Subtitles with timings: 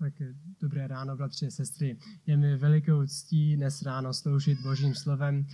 [0.00, 0.12] Tak
[0.60, 1.96] dobré ráno, bratři a sestry.
[2.26, 5.46] Je mi velikou ctí dnes ráno sloužit Božím slovem.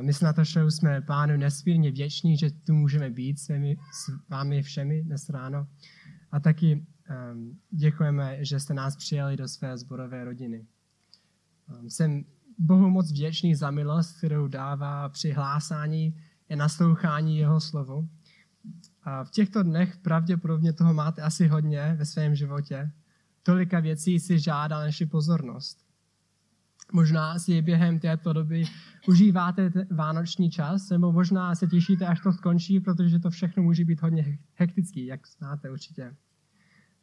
[0.00, 4.62] My s Natašou jsme pánu nesmírně vděční, že tu můžeme být s vámi, s vámi
[4.62, 5.66] všemi dnes ráno.
[6.32, 6.86] A taky
[7.32, 10.66] um, děkujeme, že jste nás přijali do své zborové rodiny.
[11.80, 12.24] Um, jsem
[12.58, 16.20] Bohu moc vděčný za milost, kterou dává při hlásání
[16.50, 18.08] a naslouchání jeho slovu.
[19.02, 22.92] A v těchto dnech pravděpodobně toho máte asi hodně ve svém životě
[23.46, 25.86] tolika věcí si žádá naši pozornost.
[26.92, 28.64] Možná si během této doby
[29.08, 34.02] užíváte vánoční čas, nebo možná se těšíte, až to skončí, protože to všechno může být
[34.02, 36.14] hodně hektický, jak znáte určitě.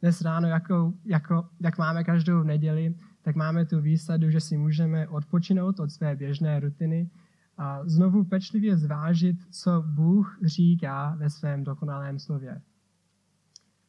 [0.00, 5.08] Dnes ráno, jako, jako, jak máme každou neděli, tak máme tu výsadu, že si můžeme
[5.08, 7.10] odpočinout od své běžné rutiny
[7.58, 12.60] a znovu pečlivě zvážit, co Bůh říká ve svém dokonalém slově.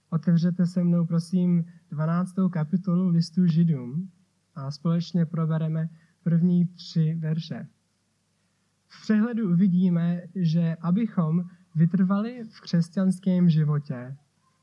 [0.09, 2.35] Otevřete se mnou, prosím, 12.
[2.51, 4.09] kapitolu listu Židům
[4.55, 5.89] a společně probereme
[6.23, 7.67] první tři verše.
[8.87, 11.43] V přehledu uvidíme, že abychom
[11.75, 14.17] vytrvali v křesťanském životě,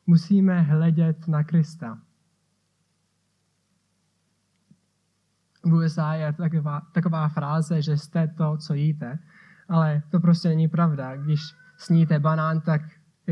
[0.07, 1.99] musíme hledět na Krista.
[5.65, 9.19] V USA je taková, taková fráze, že jste to, co jíte,
[9.69, 11.17] ale to prostě není pravda.
[11.17, 11.41] Když
[11.77, 12.83] sníte banán, tak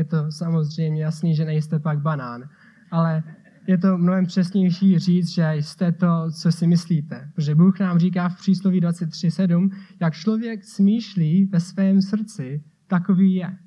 [0.01, 2.49] je to samozřejmě jasný, že nejste pak banán.
[2.91, 3.23] Ale
[3.67, 7.31] je to mnohem přesnější říct, že jste to, co si myslíte.
[7.35, 13.57] Protože Bůh nám říká v přísloví 23.7, jak člověk smýšlí ve svém srdci, takový je.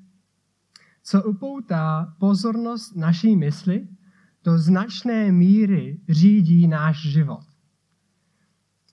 [1.03, 3.87] Co upoutá pozornost naší mysli,
[4.43, 7.43] do značné míry řídí náš život.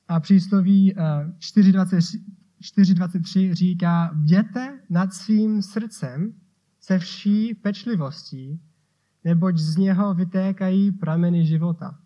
[0.08, 6.32] A přísloví 4.23 eh, říká, bděte nad svým srdcem
[6.84, 8.60] se vší pečlivostí,
[9.24, 11.98] neboť z něho vytékají prameny života.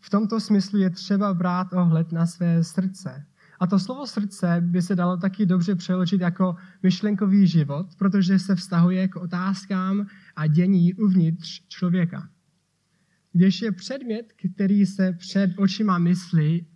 [0.00, 3.26] V tomto smyslu je třeba brát ohled na své srdce.
[3.60, 8.56] A to slovo srdce by se dalo taky dobře přeložit jako myšlenkový život, protože se
[8.56, 10.06] vztahuje k otázkám
[10.36, 12.28] a dění uvnitř člověka.
[13.32, 16.66] Když je předmět, který se před očima mysli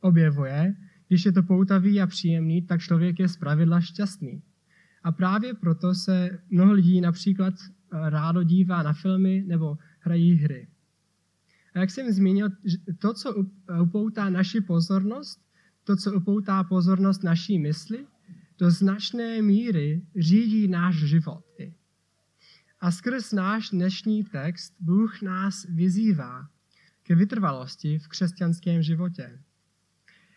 [0.00, 0.74] objevuje,
[1.08, 4.42] když je to poutavý a příjemný, tak člověk je zpravidla šťastný.
[5.04, 10.68] A právě proto se mnoho lidí například eh, rádo dívá na filmy nebo hrají hry.
[11.74, 12.48] A jak jsem zmínil,
[12.98, 13.34] to, co
[13.82, 15.40] upoutá naši pozornost,
[15.84, 18.06] to, co upoutá pozornost naší mysli,
[18.58, 21.44] do značné míry řídí náš život.
[22.80, 26.48] A skrz náš dnešní text Bůh nás vyzývá
[27.02, 29.40] ke vytrvalosti v křesťanském životě.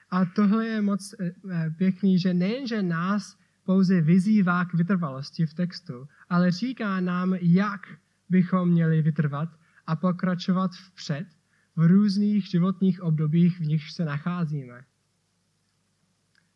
[0.10, 5.54] A tohle je moc eh, eh, pěkný, že nejenže nás pouze vyzývá k vytrvalosti v
[5.54, 7.82] textu, ale říká nám, jak
[8.30, 9.50] bychom měli vytrvat
[9.88, 11.28] a pokračovat vpřed
[11.76, 14.84] v různých životních obdobích, v nichž se nacházíme.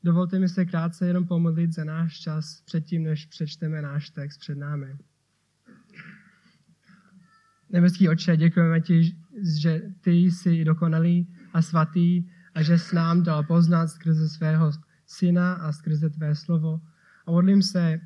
[0.03, 4.57] Dovolte mi se krátce jenom pomodlit za náš čas předtím, než přečteme náš text před
[4.57, 4.97] námi.
[7.69, 9.15] Nebeský oče, děkujeme ti,
[9.59, 12.23] že ty jsi dokonalý a svatý
[12.55, 14.71] a že jsi nám dal poznat skrze svého
[15.05, 16.81] syna a skrze tvé slovo
[17.25, 18.01] a modlím se,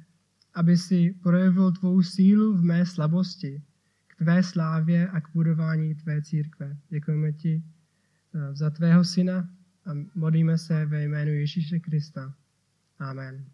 [0.54, 3.64] aby si projevil tvou sílu v mé slabosti,
[4.08, 6.78] k tvé slávě a k budování tvé církve.
[6.90, 7.64] Děkujeme ti
[8.36, 9.50] eh, za tvého syna
[9.86, 12.34] a modlíme se ve jménu Ježíše Krista.
[13.00, 13.46] Amen.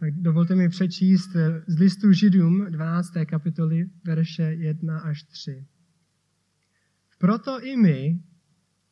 [0.00, 3.12] Tak dovolte mi přečíst eh, z listu Židům 12.
[3.26, 5.66] kapitoly, verše 1 až 3.
[7.18, 8.20] Proto i my,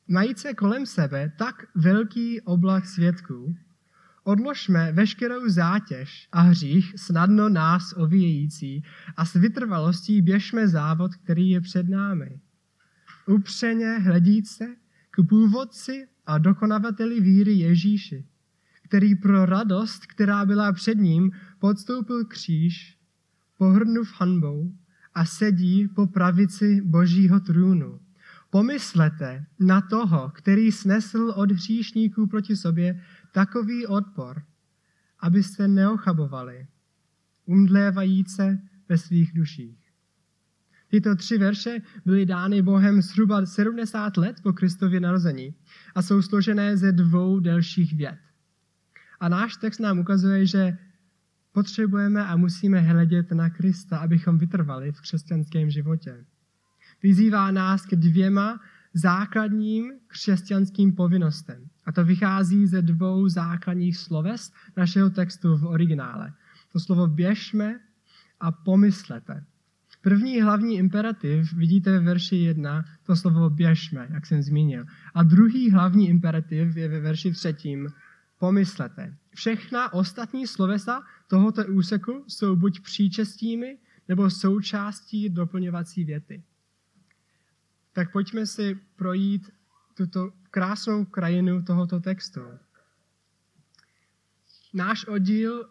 [0.09, 3.57] majíce kolem sebe tak velký oblak svědků,
[4.31, 8.83] Odložme veškerou zátěž a hřích snadno nás ovíjející
[9.17, 12.41] a s vytrvalostí běžme závod, který je před námi.
[13.27, 14.77] Upřeně hledíce
[15.11, 18.25] k původci a dokonavateli víry Ježíši,
[18.83, 22.99] který pro radost, která byla před ním, podstoupil kříž,
[23.59, 24.73] pohrnuv hanbou
[25.15, 28.01] a sedí po pravici božího trůnu.
[28.51, 34.43] Pomyslete na toho, který snesl od hříšníků proti sobě takový odpor,
[35.19, 36.67] abyste neochabovali,
[37.47, 39.81] umdlévajíce ve svých duších.
[40.91, 45.55] Tyto tři verše byly dány Bohem zhruba 70 let po Kristově narození
[45.95, 48.19] a jsou složené ze dvou delších věd.
[49.21, 50.79] A náš text nám ukazuje, že
[51.53, 56.25] potřebujeme a musíme hledět na Krista, abychom vytrvali v křesťanském životě.
[57.03, 58.61] Vyzývá nás k dvěma
[58.95, 61.69] základním křesťanským povinnostem.
[61.91, 66.33] A to vychází ze dvou základních sloves našeho textu v originále.
[66.73, 67.81] To slovo běžme
[68.41, 69.45] a pomyslete.
[70.03, 74.85] První hlavní imperativ vidíte ve verši 1, to slovo běžme, jak jsem zmínil.
[75.15, 77.89] A druhý hlavní imperativ je ve verši třetím,
[78.39, 79.17] pomyslete.
[79.35, 83.79] Všechna ostatní slovesa tohoto úseku jsou buď příčestími,
[84.09, 86.43] nebo součástí doplňovací věty.
[87.93, 89.51] Tak pojďme si projít
[89.97, 92.41] tuto krásnou krajinu tohoto textu.
[94.75, 95.71] Náš oddíl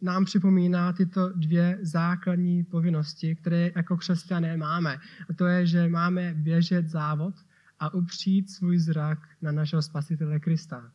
[0.00, 4.98] nám připomíná tyto dvě základní povinnosti, které jako křesťané máme.
[5.30, 7.34] A to je, že máme běžet závod
[7.80, 10.92] a upřít svůj zrak na našeho spasitele Krista.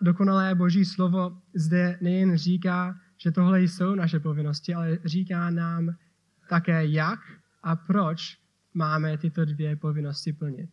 [0.00, 5.94] dokonalé boží slovo zde nejen říká, že tohle jsou naše povinnosti, ale říká nám
[6.48, 7.20] také, jak
[7.62, 8.38] a proč
[8.74, 10.70] máme tyto dvě povinnosti plnit.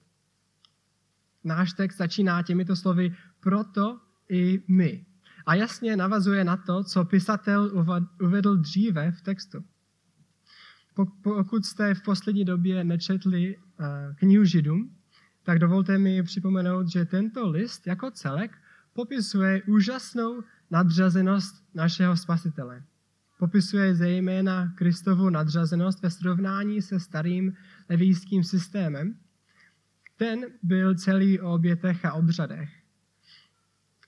[1.43, 3.99] Náš text začíná těmito slovy proto
[4.29, 5.05] i my.
[5.45, 7.85] A jasně navazuje na to, co pisatel
[8.21, 9.63] uvedl dříve v textu.
[11.23, 13.85] Pokud jste v poslední době nečetli eh,
[14.15, 14.95] knihu Židům,
[15.43, 18.57] tak dovolte mi připomenout, že tento list jako celek
[18.93, 22.83] popisuje úžasnou nadřazenost našeho spasitele.
[23.39, 27.53] Popisuje zejména Kristovu nadřazenost ve srovnání se starým
[27.89, 29.15] levijským systémem.
[30.17, 32.69] Ten byl celý o obětech a obřadech.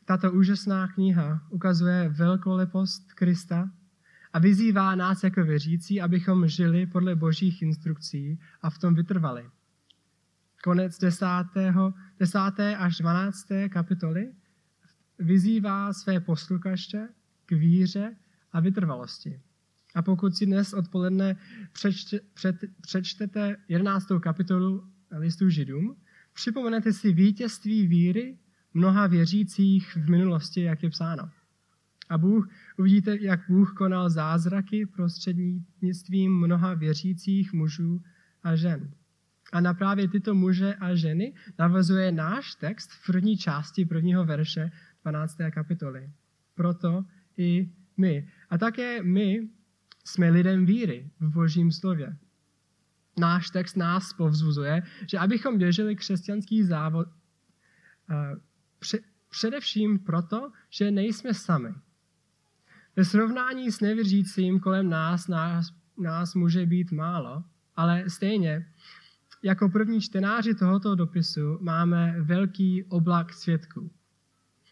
[0.06, 3.69] Tato úžasná kniha ukazuje velkolepost Krista
[4.34, 9.50] a vyzývá nás jako věřící, abychom žili podle božích instrukcí a v tom vytrvali.
[10.63, 11.25] Konec 10.
[12.19, 12.40] 10.
[12.78, 13.48] až 12.
[13.69, 14.34] kapitoly
[15.19, 17.10] vyzývá své posluchače
[17.46, 18.16] k víře
[18.54, 19.42] a vytrvalosti.
[19.96, 21.36] A pokud si dnes odpoledne
[21.72, 24.07] přečte, před, přečtete 11.
[24.22, 25.96] kapitolu listu Židům,
[26.34, 28.38] připomenete si vítězství víry
[28.74, 31.30] mnoha věřících v minulosti, jak je psáno.
[32.10, 38.02] A Bůh, uvidíte, jak Bůh konal zázraky prostřednictvím mnoha věřících mužů
[38.44, 38.92] a žen.
[39.54, 44.72] A na právě tyto muže a ženy navazuje náš text v první části prvního verše
[45.04, 45.38] 12.
[45.52, 46.10] kapitoly.
[46.56, 47.06] Proto
[47.38, 48.28] i my.
[48.50, 49.50] A také my
[50.06, 52.18] jsme lidem víry v Božím slově.
[53.17, 57.07] Náš text nás povzbuzuje, že abychom běželi křesťanský závod,
[59.29, 61.69] především proto, že nejsme sami.
[62.95, 67.44] Ve srovnání s nevěřícím kolem nás, nás nás může být málo,
[67.75, 68.65] ale stejně
[69.44, 73.91] jako první čtenáři tohoto dopisu máme velký oblak svědků.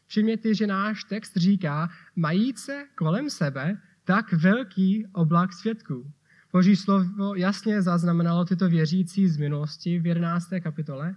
[0.08, 6.12] Všimněte, že náš text říká, majíce kolem sebe tak velký oblak svědků.
[6.54, 10.50] Boží slovo jasně zaznamenalo tyto věřící z minulosti v 11.
[10.62, 11.16] kapitole.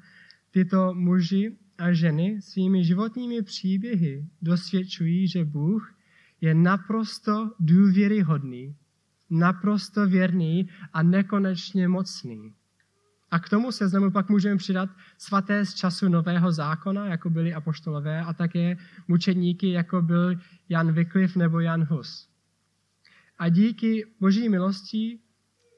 [0.50, 5.94] Tyto muži a ženy svými životními příběhy dosvědčují, že Bůh
[6.41, 8.77] je naprosto důvěryhodný,
[9.31, 12.55] naprosto věrný a nekonečně mocný.
[13.31, 18.21] A k tomu seznamu pak můžeme přidat svaté z času Nového zákona, jako byli apoštolové,
[18.21, 18.77] a také
[19.09, 20.35] mučedníky, jako byl
[20.69, 22.29] Jan Wycliffe nebo Jan Hus.
[23.39, 25.19] A díky boží milosti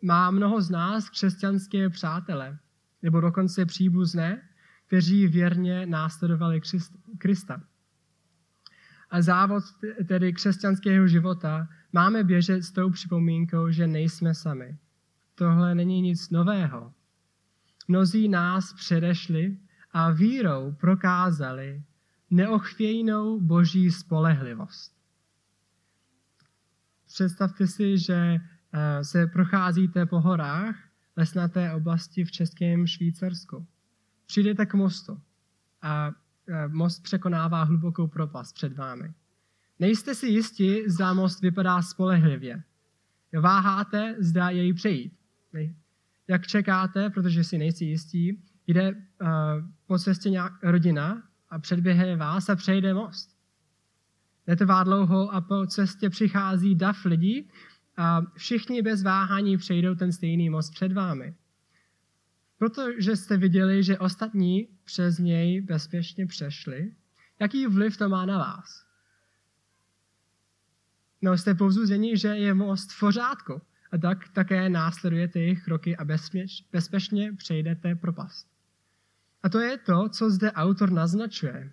[0.03, 2.59] má mnoho z nás křesťanské přátele,
[3.03, 4.43] nebo dokonce příbuzné,
[4.87, 6.61] kteří věrně následovali
[7.19, 7.63] Krista.
[9.11, 9.65] A závod
[10.09, 14.79] tedy křesťanského života máme běžet s tou připomínkou, že nejsme sami.
[15.35, 16.93] Tohle není nic nového.
[17.89, 19.59] Mnozí nás předešli
[19.93, 21.83] a vírou prokázali
[22.31, 24.99] neochvějnou boží spolehlivost.
[27.07, 28.41] Představte si, že
[29.03, 30.77] se procházíte po horách
[31.17, 33.67] lesnaté oblasti v Českém Švýcarsku.
[34.27, 35.21] Přijdete k mostu
[35.83, 36.13] a
[36.49, 39.13] eh, most překonává hlubokou propast před vámi.
[39.79, 42.63] Nejste si jistí, zda most vypadá spolehlivě.
[43.41, 45.19] Váháte, zda jej přejít
[46.29, 49.29] jak čekáte, protože si nejsi jistí, jde uh,
[49.87, 53.37] po cestě nějak rodina a předběhne vás a přejde most.
[54.47, 57.51] Netrvá dlouho a po cestě přichází dav lidí
[57.99, 61.35] a všichni bez váhání přejdou ten stejný most před vámi.
[62.59, 66.95] Protože jste viděli, že ostatní přes něj bezpečně přešli,
[67.41, 68.87] jaký vliv to má na vás?
[71.23, 73.63] No, jste povzuzení, že je most v pořádku
[73.93, 76.05] a tak také následujete jejich kroky a
[76.73, 78.49] bezpečně přejdete propast.
[79.43, 81.73] A to je to, co zde autor naznačuje.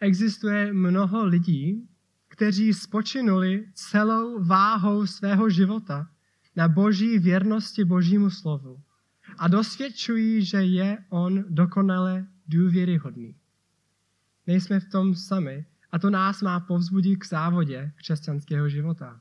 [0.00, 1.88] Existuje mnoho lidí,
[2.30, 6.08] kteří spočinuli celou váhou svého života
[6.56, 8.80] na boží věrnosti božímu slovu
[9.38, 13.36] a dosvědčují, že je on dokonale důvěryhodný.
[14.46, 19.20] Nejsme v tom sami a to nás má povzbudit k závodě křesťanského života.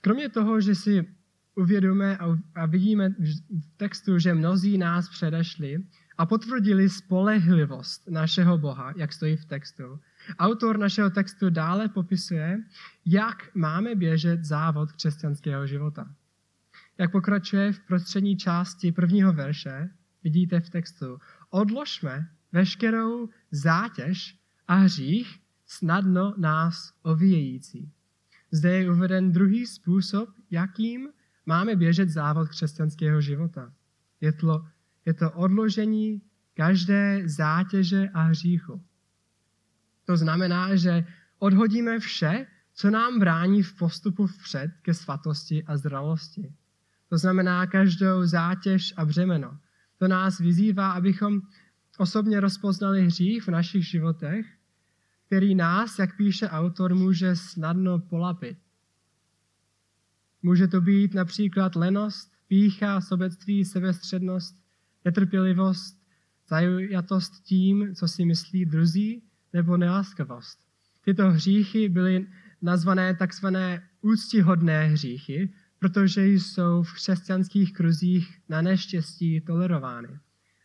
[0.00, 1.14] Kromě toho, že si
[1.54, 2.18] uvědomíme
[2.54, 5.84] a vidíme v textu, že mnozí nás předešli
[6.20, 10.00] a potvrdili spolehlivost našeho Boha, jak stojí v textu,
[10.38, 12.64] autor našeho textu dále popisuje,
[13.06, 16.14] jak máme běžet závod křesťanského života.
[16.98, 19.90] Jak pokračuje v prostřední části prvního verše,
[20.24, 21.18] vidíte v textu,
[21.50, 27.92] odložme veškerou zátěž a hřích snadno nás ovíjející.
[28.50, 31.08] Zde je uveden druhý způsob, jakým
[31.46, 33.72] máme běžet závod křesťanského života.
[34.20, 34.64] Je to,
[35.06, 36.22] je to odložení
[36.54, 38.82] každé zátěže a hříchu.
[40.04, 41.04] To znamená, že
[41.38, 46.52] odhodíme vše, co nám brání v postupu vpřed ke svatosti a zdravosti.
[47.08, 49.58] To znamená každou zátěž a břemeno.
[49.98, 51.40] To nás vyzývá, abychom
[51.98, 54.46] osobně rozpoznali hřích v našich životech,
[55.26, 58.58] který nás, jak píše autor, může snadno polapit.
[60.42, 64.59] Může to být například lenost, pícha, sobectví, sebestřednost,
[65.04, 66.00] netrpělivost,
[66.48, 70.58] zajatost tím, co si myslí druzí, nebo neláskavost.
[71.04, 72.26] Tyto hříchy byly
[72.62, 80.18] nazvané takzvané úctihodné hříchy, protože jsou v křesťanských kruzích na neštěstí tolerovány.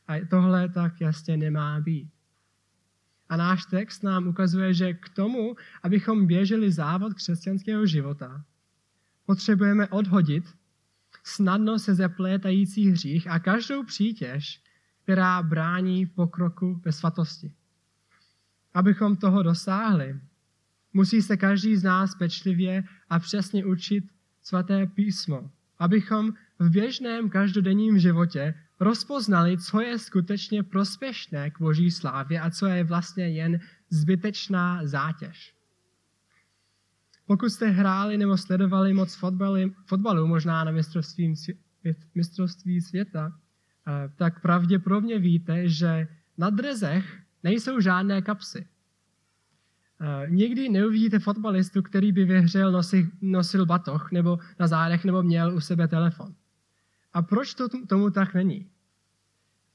[0.07, 2.09] A tohle tak jasně nemá být.
[3.29, 8.45] A náš text nám ukazuje, že k tomu, abychom běželi závod křesťanského života,
[9.25, 10.43] potřebujeme odhodit
[11.27, 14.61] snadno se zaplétající hřích a každou přítěž,
[15.03, 17.51] která brání pokroku ve svatosti.
[18.73, 20.19] Abychom toho dosáhli,
[20.93, 24.03] musí se každý z nás pečlivě a přesně učit
[24.41, 32.39] svaté písmo, abychom v běžném každodenním životě rozpoznali, co je skutečně prospěšné k boží slávě
[32.39, 35.54] a co je vlastně jen zbytečná zátěž.
[37.25, 41.33] Pokud jste hráli nebo sledovali moc fotbaly, fotbalu, možná na mistrovství,
[42.15, 43.31] mistrovství světa,
[43.87, 48.67] eh, tak pravděpodobně víte, že na drezech nejsou žádné kapsy.
[50.01, 55.23] Eh, nikdy neuvidíte fotbalistu, který by ve hře nosil, nosil batoh nebo na zádech nebo
[55.23, 56.35] měl u sebe telefon.
[57.13, 58.69] A proč to tomu tak není?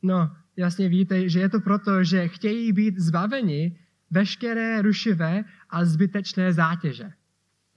[0.02, 3.78] No, jasně víte, že je to proto, že chtějí být zbaveni
[4.10, 7.12] veškeré rušivé a zbytečné zátěže.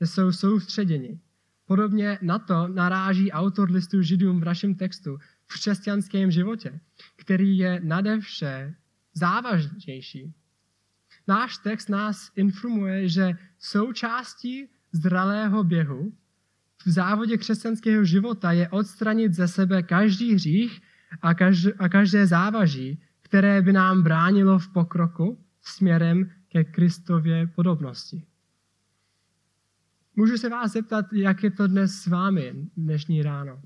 [0.04, 1.20] Jsou soustředěni.
[1.66, 5.18] Podobně na to naráží autor listu Židům v našem textu
[5.48, 6.80] v křesťanském životě,
[7.16, 8.76] který je nade vše
[9.14, 10.34] závažnější.
[11.28, 16.14] Náš text nás informuje, že součástí zralého běhu
[16.86, 20.82] v závodě křesťanského života je odstranit ze sebe každý hřích
[21.22, 21.30] a
[21.80, 28.24] a každé závaží, které by nám bránilo v pokroku směrem ke Kristově podobnosti.
[30.16, 33.62] Můžu se vás zeptat, jak je to dnes s vámi dnešní ráno?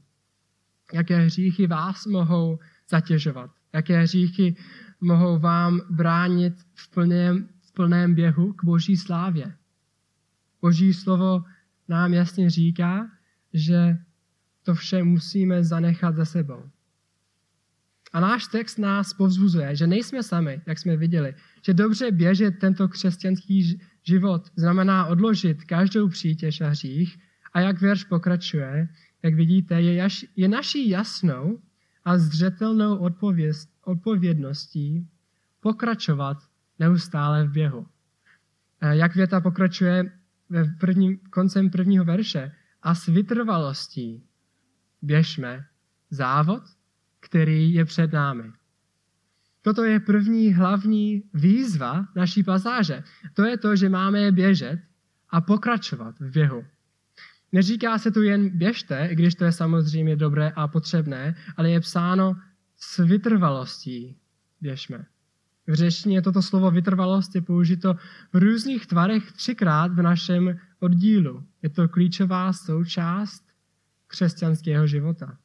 [0.93, 3.51] Jaké hříchy vás mohou zatěžovat?
[3.73, 4.55] Jaké hříchy
[5.01, 9.57] mohou vám bránit v plném, v plném běhu k boží slávě?
[10.61, 11.43] Boží slovo
[11.87, 13.11] nám jasně říká,
[13.53, 13.97] že
[14.63, 16.69] to vše musíme zanechat za sebou.
[18.13, 21.35] A náš text nás povzbuzuje, že nejsme sami, jak jsme viděli,
[21.65, 27.17] že dobře běžet tento křesťanský život znamená odložit každou přítěž a hřích
[27.53, 28.89] a jak verš pokračuje,
[29.23, 31.61] jak vidíte, je, jaš, je naší jasnou
[32.05, 35.07] a zřetelnou odpověst, odpovědností
[35.59, 36.37] pokračovat
[36.79, 37.87] neustále v běhu.
[38.81, 40.11] Jak věta pokračuje
[40.49, 44.23] ve prvním, koncem prvního verše, a s vytrvalostí
[45.01, 45.65] běžme
[46.09, 46.63] závod,
[47.19, 48.51] který je před námi.
[49.67, 53.03] Toto je první hlavní výzva naší pasáže.
[53.33, 54.79] To je to, že máme běžet
[55.29, 56.65] a pokračovat v běhu.
[57.51, 62.35] Neříká se tu jen běžte, když to je samozřejmě dobré a potřebné, ale je psáno
[62.77, 64.15] s vytrvalostí
[64.61, 65.05] běžme.
[65.67, 67.95] V řečtině toto slovo vytrvalost je použito
[68.33, 71.43] v různých tvarech třikrát v našem oddílu.
[71.61, 73.43] Je to klíčová součást
[74.07, 75.37] křesťanského života.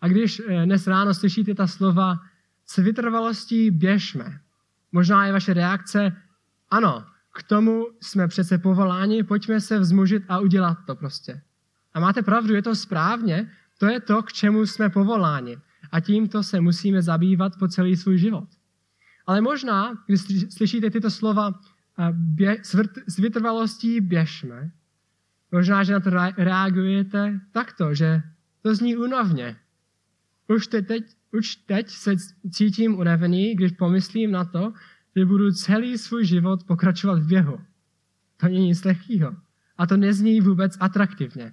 [0.00, 2.29] A když eh, dnes ráno slyšíte ta slova
[2.70, 4.40] s vytrvalostí běžme,
[4.92, 6.16] možná je vaše reakce,
[6.70, 11.42] ano, k tomu jsme přece povoláni, pojďme se vzmužit a udělat to prostě.
[11.94, 15.58] A máte pravdu, je to správně, to je to, k čemu jsme povoláni.
[15.92, 18.48] A tímto se musíme zabývat po celý svůj život.
[19.26, 20.20] Ale možná, když
[20.54, 21.60] slyšíte tyto slova
[22.10, 22.58] bě,
[23.06, 24.70] s vytrvalostí běžme,
[25.52, 28.22] možná, že na to reagujete takto, že
[28.62, 29.56] to zní únavně.
[30.48, 32.14] Už teď, už teď se
[32.50, 34.72] cítím unavený, když pomyslím na to,
[35.16, 37.60] že budu celý svůj život pokračovat v běhu.
[38.36, 39.36] To není nic lehkého.
[39.78, 41.52] A to nezní vůbec atraktivně.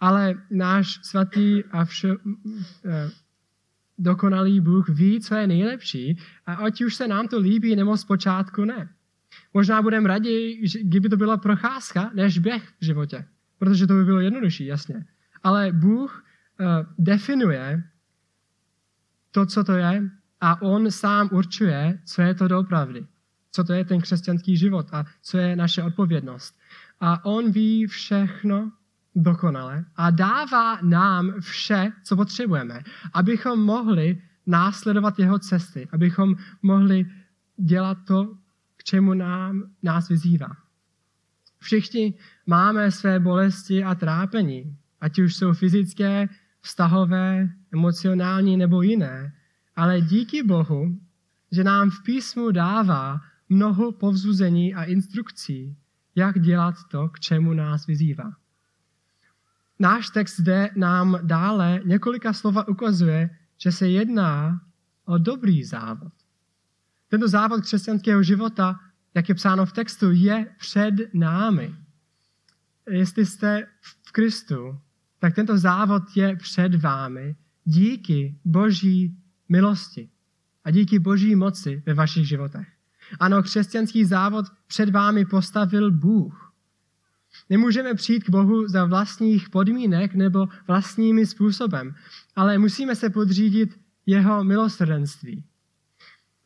[0.00, 2.08] Ale náš svatý a vše,
[2.84, 3.10] eh,
[3.98, 8.64] dokonalý Bůh ví, co je nejlepší a ať už se nám to líbí nebo zpočátku
[8.64, 8.88] ne.
[9.54, 13.24] Možná budeme raději, kdyby to byla procházka, než běh v životě.
[13.58, 15.04] Protože to by bylo jednodušší, jasně.
[15.42, 16.24] Ale Bůh
[16.60, 16.66] uh,
[16.98, 17.82] definuje
[19.30, 20.10] to, co to je
[20.40, 23.06] a On sám určuje, co je to doopravdy.
[23.52, 26.58] Co to je ten křesťanský život a co je naše odpovědnost.
[27.00, 28.72] A On ví všechno
[29.14, 32.82] dokonale a dává nám vše, co potřebujeme,
[33.12, 37.06] abychom mohli následovat jeho cesty, abychom mohli
[37.56, 38.34] dělat to,
[38.76, 40.56] k čemu nám, nás vyzývá.
[41.58, 42.14] Všichni
[42.46, 46.28] máme své bolesti a trápení, ať už jsou fyzické,
[46.60, 49.32] vztahové, emocionální nebo jiné,
[49.76, 50.98] ale díky Bohu,
[51.52, 55.76] že nám v písmu dává mnoho povzbuzení a instrukcí,
[56.14, 58.32] jak dělat to, k čemu nás vyzývá.
[59.78, 64.60] Náš text zde nám dále několika slova ukazuje, že se jedná
[65.04, 66.12] o dobrý závod.
[67.08, 68.80] Tento závod křesťanského života,
[69.14, 71.74] jak je psáno v textu, je před námi.
[72.90, 74.80] Jestli jste v Kristu,
[75.18, 79.16] tak tento závod je před vámi díky boží
[79.48, 80.08] milosti
[80.64, 82.68] a díky boží moci ve vašich životech.
[83.20, 86.52] Ano, křesťanský závod před vámi postavil Bůh.
[87.50, 91.94] Nemůžeme přijít k Bohu za vlastních podmínek nebo vlastními způsobem,
[92.36, 95.44] ale musíme se podřídit jeho milosrdenství.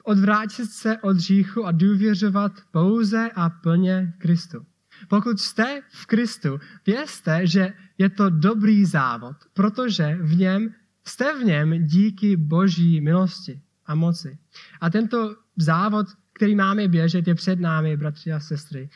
[0.04, 4.66] Odvrátit se od říchu a důvěřovat pouze a plně Kristu.
[5.08, 10.74] Pokud jste v Kristu, vězte, že je to dobrý závod, protože v něm
[11.06, 14.38] jste v něm díky boží milosti a moci.
[14.80, 18.90] A tento závod, který máme běžet, je před námi, bratři a sestry.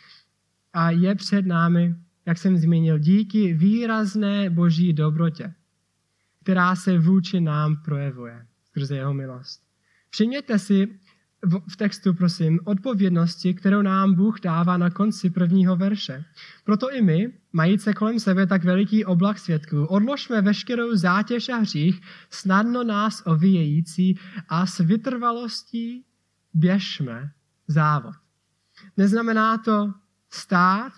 [0.73, 1.95] A je před námi,
[2.27, 5.55] jak jsem zmínil, díky výrazné boží dobrotě,
[6.43, 9.63] která se vůči nám projevuje skrze jeho milost.
[10.11, 10.99] Všimněte si
[11.47, 16.25] v textu, prosím, odpovědnosti, kterou nám Bůh dává na konci prvního verše.
[16.65, 22.01] Proto i my, majíce kolem sebe tak veliký oblak svědků, odložme veškerou zátěž a hřích,
[22.31, 26.05] snadno nás ovíjející a s vytrvalostí
[26.55, 27.31] běžme
[27.69, 28.15] závod.
[28.97, 29.95] Neznamená to
[30.31, 30.93] stát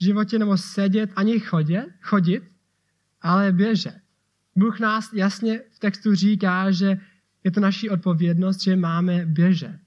[0.00, 2.42] v životě nebo sedět ani chodit, chodit,
[3.22, 4.00] ale běžet.
[4.56, 6.98] Bůh nás jasně v textu říká, že
[7.48, 9.78] je to naší odpovědnost, že máme běžet.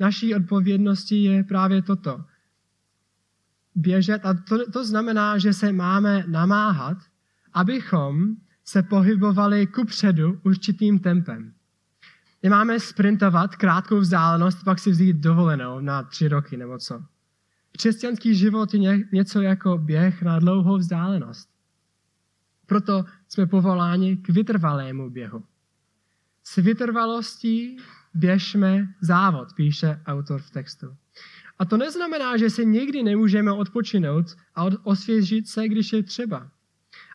[0.00, 2.24] Naší odpovědností je právě toto.
[3.74, 6.98] Běžet a to, to znamená, že se máme namáhat,
[7.52, 11.52] abychom se pohybovali kupředu určitým tempem.
[12.42, 17.04] Nemáme sprintovat krátkou vzdálenost, pak si vzít dovolenou na tři roky nebo co.
[17.72, 21.48] Křesťanský život je něco jako běh na dlouhou vzdálenost.
[22.66, 25.44] Proto jsme povoláni k vytrvalému běhu.
[26.48, 27.76] S vytrvalostí
[28.14, 30.96] běžme závod, píše autor v textu.
[31.58, 36.50] A to neznamená, že se nikdy nemůžeme odpočinout a osvěžit se, když je třeba.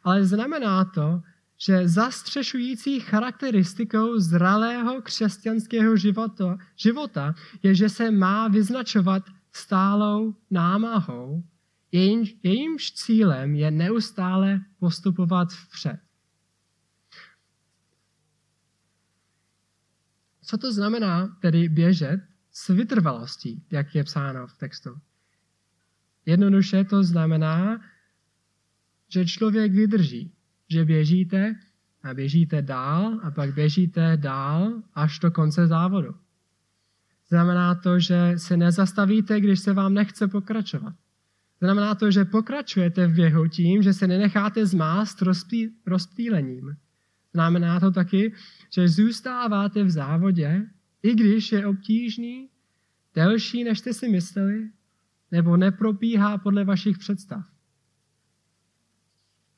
[0.03, 1.21] Ale znamená to,
[1.57, 11.43] že zastřešující charakteristikou zralého křesťanského života, života je, že se má vyznačovat stálou námahou,
[11.91, 15.99] jejímž, jejímž cílem je neustále postupovat vpřed.
[20.53, 24.89] Co to znamená tedy běžet s vytrvalostí, jak je psáno v textu?
[26.25, 27.81] Jednoduše to znamená,
[29.09, 30.31] že člověk vydrží,
[30.69, 31.55] že běžíte
[32.03, 36.15] a běžíte dál a pak běžíte dál až do konce závodu.
[37.29, 40.93] Znamená to, že se nezastavíte, když se vám nechce pokračovat.
[41.61, 46.75] Znamená to, že pokračujete v běhu tím, že se nenecháte zmást rozptý, rozptýlením.
[47.33, 48.33] Znamená to taky,
[48.69, 50.65] že zůstáváte v závodě,
[51.03, 52.49] i když je obtížný,
[53.15, 54.69] delší, než jste si mysleli,
[55.31, 57.45] nebo nepropíhá podle vašich představ.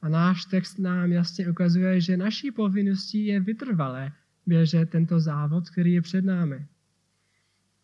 [0.02, 4.12] A náš text nám jasně ukazuje, že naší povinností je vytrvalé
[4.46, 6.68] běžet tento závod, který je před námi.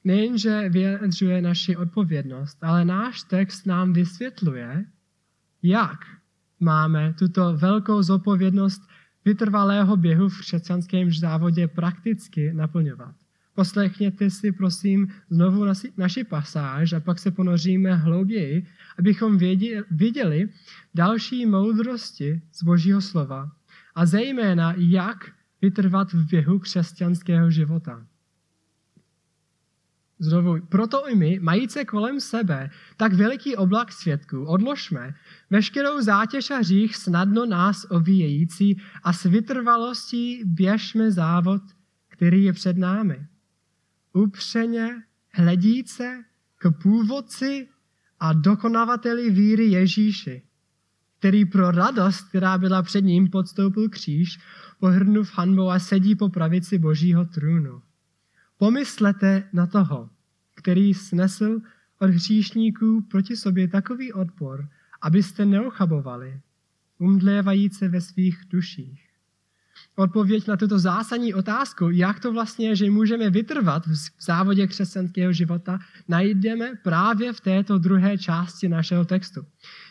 [0.03, 4.85] Nejenže vyjadřuje naši odpovědnost, ale náš text nám vysvětluje,
[5.63, 5.99] jak
[6.59, 8.90] máme tuto velkou zodpovědnost
[9.25, 13.15] vytrvalého běhu v křesťanském závodě prakticky naplňovat.
[13.55, 15.65] Poslechněte si prosím znovu
[15.97, 18.67] naši pasáž a pak se ponoříme hlouběji,
[18.99, 19.37] abychom
[19.91, 20.49] viděli
[20.95, 23.51] další moudrosti z Božího slova
[23.95, 25.31] a zejména jak
[25.61, 28.05] vytrvat v běhu křesťanského života.
[30.21, 35.15] Znovu, proto i my, majíce kolem sebe tak veliký oblak svědků, odložme
[35.49, 41.61] veškerou zátěž a hřích snadno nás ovíjející a s vytrvalostí běžme závod,
[42.07, 43.27] který je před námi.
[44.13, 45.03] Upřeně
[45.33, 46.23] hledíce
[46.57, 47.67] k původci
[48.19, 50.41] a dokonavateli víry Ježíši,
[51.19, 54.39] který pro radost, která byla před ním, podstoupil kříž,
[54.79, 57.81] pohrnuv hanbou a sedí po pravici božího trůnu.
[58.61, 60.09] Pomyslete na toho,
[60.55, 61.59] který snesl
[61.99, 64.69] od hříšníků proti sobě takový odpor,
[65.01, 66.41] abyste neochabovali,
[66.97, 69.09] umdlévajíce ve svých duších.
[69.95, 75.33] Odpověď na tuto zásadní otázku, jak to vlastně je, že můžeme vytrvat v závodě křesťanského
[75.33, 79.45] života, najdeme právě v této druhé části našeho textu.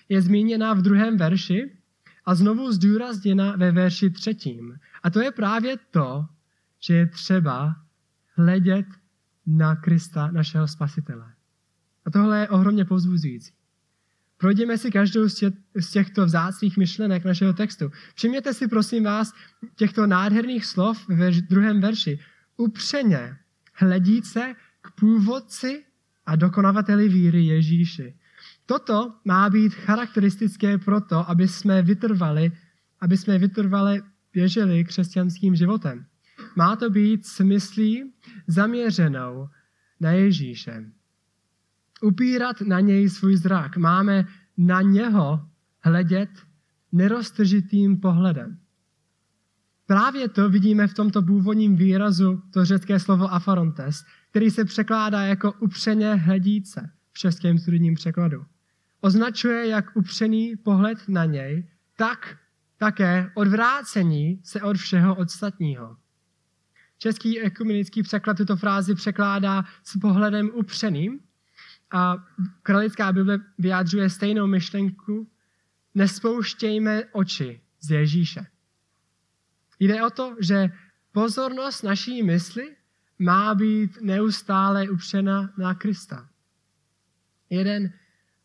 [0.09, 1.73] Je zmíněna v druhém verši
[2.25, 4.79] a znovu zdůrazněna ve verši třetím.
[5.03, 6.27] A to je právě to,
[6.81, 7.77] že je třeba
[8.35, 8.87] hledět
[9.47, 11.33] na Krista, našeho spasitele.
[12.05, 13.53] A tohle je ohromně povzbuzující.
[14.37, 15.29] Projdeme si každou
[15.75, 17.91] z těchto vzácných myšlenek našeho textu.
[18.15, 19.33] Všimněte si, prosím vás,
[19.77, 22.19] těchto nádherných slov ve druhém verši.
[22.57, 23.37] Upřeně
[23.75, 25.85] hledíce k původci
[26.27, 28.15] a dokonavateli víry Ježíši.
[28.67, 32.53] Toto má být charakteristické proto, aby jsme vytrvali,
[33.01, 36.07] aby jsme vytrvali běželi křesťanským životem.
[36.57, 38.13] Má to být smyslí
[38.47, 39.49] zaměřenou
[40.01, 40.85] na Ježíše.
[42.03, 43.77] Upírat na něj svůj zrak.
[43.77, 44.25] Máme
[44.57, 45.49] na něho
[45.81, 46.31] hledět
[46.93, 48.59] neroztržitým pohledem.
[49.87, 55.53] Právě to vidíme v tomto původním výrazu, to řecké slovo afarontes, který se překládá jako
[55.53, 58.45] upřeně hledíce v českém studijním překladu.
[59.01, 62.37] Označuje jak upřený pohled na něj, tak
[62.79, 65.97] také odvrácení se od všeho ostatního.
[67.03, 71.21] Český ekumenický překlad tuto frázi překládá s pohledem upřeným
[71.91, 72.27] a
[72.63, 75.31] kralická Bible vyjádřuje stejnou myšlenku,
[75.95, 78.47] nespouštějme oči z Ježíše.
[79.79, 80.71] Jde o to, že
[81.13, 82.77] pozornost naší mysli
[83.19, 86.29] má být neustále upřena na Krista.
[87.51, 87.93] Jeden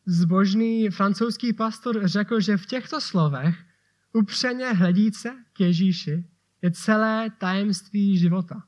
[0.05, 3.65] zbožný francouzský pastor řekl, že v těchto slovech
[4.13, 6.25] upřeně hledíce k Ježíši
[6.65, 8.63] je celé tajemství života.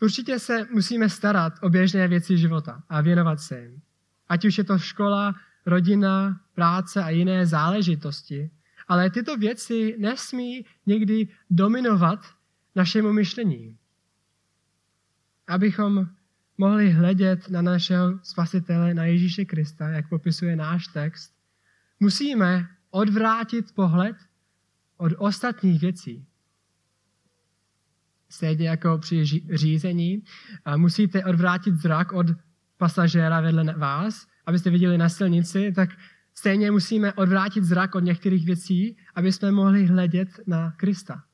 [0.00, 3.82] Určitě se musíme starat o běžné věci života a věnovat se jim.
[4.28, 5.34] Ať už je to škola,
[5.66, 8.50] rodina, práce a jiné záležitosti.
[8.88, 12.26] Ale tyto věci nesmí někdy dominovat
[12.76, 13.76] našemu myšlení.
[15.46, 16.06] Abychom
[16.58, 21.34] mohli hledět na našeho spasitele, na Ježíše Krista, jak popisuje náš text,
[22.00, 24.16] musíme odvrátit pohled
[24.96, 26.29] od ostatních věcí
[28.30, 30.22] stejně jako při řízení,
[30.76, 32.26] musíte odvrátit zrak od
[32.76, 35.90] pasažéra vedle vás, abyste viděli na silnici, tak
[36.34, 41.24] stejně musíme odvrátit zrak od některých věcí, aby jsme mohli hledět na Krista.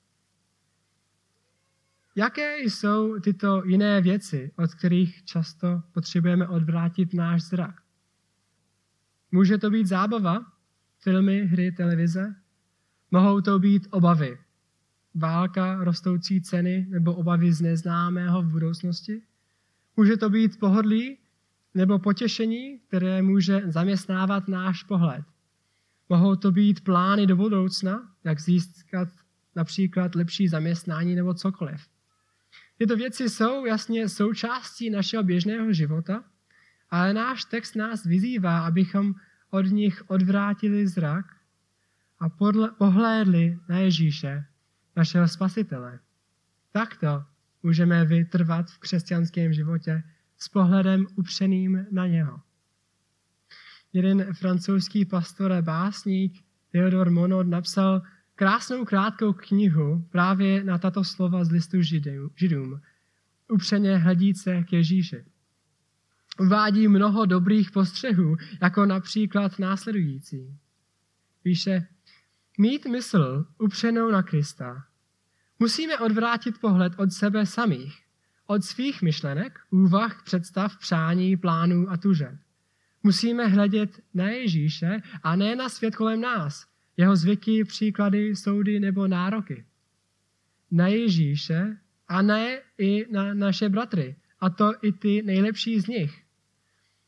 [2.16, 7.82] Jaké jsou tyto jiné věci, od kterých často potřebujeme odvrátit náš zrak?
[9.32, 10.46] Může to být zábava,
[10.98, 12.34] filmy, hry, televize?
[13.10, 14.38] Mohou to být obavy,
[15.16, 19.22] válka, rostoucí ceny nebo obavy z neznámého v budoucnosti.
[19.96, 21.18] Může to být pohodlí
[21.74, 25.24] nebo potěšení, které může zaměstnávat náš pohled.
[26.08, 29.08] Mohou to být plány do budoucna, jak získat
[29.56, 31.86] například lepší zaměstnání nebo cokoliv.
[32.78, 36.24] Tyto věci jsou jasně součástí našeho běžného života,
[36.90, 39.14] ale náš text nás vyzývá, abychom
[39.50, 41.26] od nich odvrátili zrak
[42.20, 42.28] a
[42.78, 44.44] pohlédli na Ježíše,
[44.96, 45.98] našeho spasitele.
[46.72, 47.24] Takto
[47.62, 50.02] můžeme vytrvat v křesťanském životě
[50.38, 52.40] s pohledem upřeným na něho.
[53.92, 58.02] Jeden francouzský pastor a básník Theodor Monod napsal
[58.34, 61.82] krásnou krátkou knihu právě na tato slova z listu
[62.34, 62.80] židům.
[63.48, 65.24] Upřeně hledíce k Ježíši.
[66.40, 70.58] Uvádí mnoho dobrých postřehů, jako například následující.
[71.42, 71.86] Píše,
[72.58, 74.84] Mít mysl upřenou na Krista.
[75.58, 78.02] Musíme odvrátit pohled od sebe samých,
[78.46, 82.34] od svých myšlenek, úvah, představ, přání, plánů a tužeb.
[83.02, 86.66] Musíme hledět na Ježíše a ne na svět kolem nás,
[86.96, 89.64] jeho zvyky, příklady, soudy nebo nároky.
[90.70, 91.76] Na Ježíše
[92.08, 96.22] a ne i na naše bratry, a to i ty nejlepší z nich.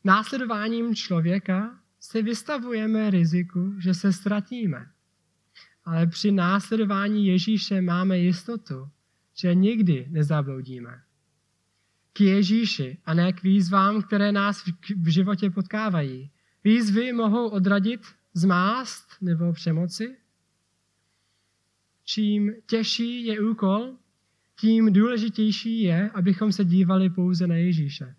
[0.03, 4.91] Následováním člověka se vystavujeme riziku, že se ztratíme
[5.85, 8.89] ale při následování Ježíše máme jistotu,
[9.33, 11.01] že nikdy nezabloudíme.
[12.13, 14.63] K Ježíši a ne k výzvám, které nás
[14.95, 16.31] v životě potkávají.
[16.63, 18.01] Výzvy mohou odradit,
[18.33, 20.17] zmást nebo přemoci.
[22.03, 23.95] Čím těžší je úkol,
[24.59, 28.15] tím důležitější je, abychom se dívali pouze na Ježíše.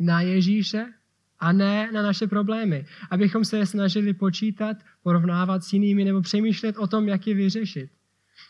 [0.00, 0.92] Na Ježíše
[1.40, 2.86] a ne na naše problémy.
[3.10, 7.90] Abychom se je snažili počítat, porovnávat s jinými nebo přemýšlet o tom, jak je vyřešit.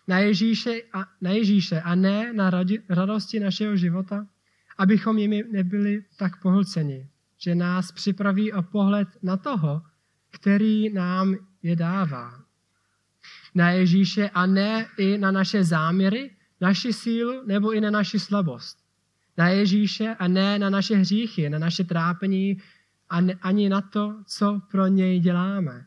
[0.09, 4.27] Na Ježíše a, na Ježíše a ne na radi, radosti našeho života,
[4.79, 9.83] abychom jimi nebyli tak pohlceni, že nás připraví o pohled na toho,
[10.31, 12.43] který nám je dává.
[13.55, 18.79] Na Ježíše a ne i na naše záměry, naši sílu nebo i na naši slabost.
[19.37, 22.57] Na Ježíše a ne na naše hříchy, na naše trápení
[23.09, 25.87] a ne, ani na to, co pro něj děláme.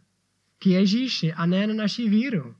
[0.60, 2.56] K Ježíši a ne na naši víru.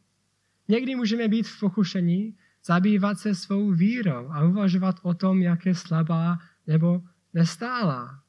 [0.68, 5.76] Někdy můžeme být v pokušení zabývat se svou vírou a uvažovat o tom, jak je
[5.76, 7.02] slabá nebo
[7.34, 8.24] nestálá.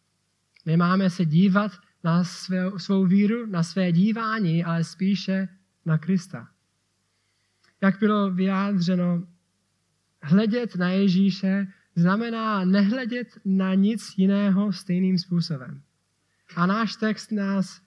[0.66, 1.72] Nemáme se dívat
[2.04, 5.48] na svou, svou víru, na své dívání, ale spíše
[5.86, 6.48] na Krista.
[7.80, 9.26] Jak bylo vyjádřeno,
[10.22, 11.66] hledět na Ježíše
[11.96, 15.82] znamená nehledět na nic jiného stejným způsobem.
[16.56, 17.82] A náš text nás,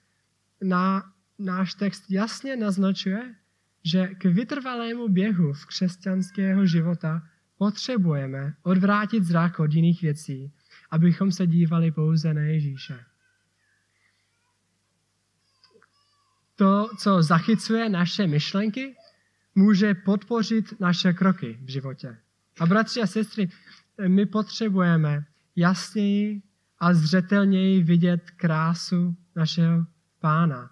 [0.62, 3.34] na, náš text jasně naznačuje,
[3.84, 7.22] že k vytrvalému běhu v křesťanského života
[7.58, 10.52] potřebujeme odvrátit zrak od jiných věcí,
[10.90, 13.04] abychom se dívali pouze na Ježíše.
[16.56, 18.96] To, co zachycuje naše myšlenky,
[19.54, 22.18] může podpořit naše kroky v životě.
[22.60, 23.48] A bratři a sestry,
[24.08, 25.24] my potřebujeme
[25.56, 26.42] jasněji
[26.84, 29.86] a zřetelněji vidět krásu našeho
[30.20, 30.70] pána,